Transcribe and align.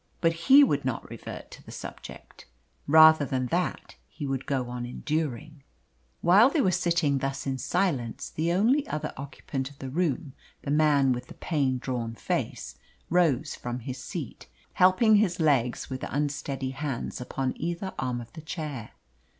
But 0.19 0.33
he 0.33 0.63
would 0.63 0.83
not 0.83 1.07
revert 1.11 1.51
to 1.51 1.63
the 1.63 1.71
subject. 1.71 2.47
Rather 2.87 3.23
than 3.23 3.45
that 3.51 3.93
he 4.07 4.25
would 4.25 4.47
go 4.47 4.67
on 4.67 4.83
enduring. 4.83 5.61
While 6.21 6.49
they 6.49 6.59
were 6.59 6.71
sitting 6.71 7.19
thus 7.19 7.45
in 7.45 7.59
silence, 7.59 8.31
the 8.31 8.51
only 8.51 8.87
other 8.87 9.13
occupant 9.15 9.69
of 9.69 9.77
the 9.77 9.91
room 9.91 10.33
the 10.63 10.71
man 10.71 11.11
with 11.13 11.27
the 11.27 11.35
pain 11.35 11.77
drawn 11.77 12.15
face 12.15 12.79
rose 13.11 13.53
from 13.53 13.81
his 13.81 13.99
seat, 14.03 14.47
helping 14.73 15.17
his 15.17 15.39
legs 15.39 15.91
with 15.91 16.03
unsteady 16.09 16.71
hands 16.71 17.21
upon 17.21 17.53
either 17.61 17.93
arm 17.99 18.21
of 18.21 18.33
the 18.33 18.41
chair. 18.41 18.93